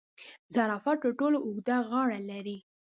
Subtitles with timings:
[0.55, 2.57] زرافه تر ټولو اوږده غاړه لري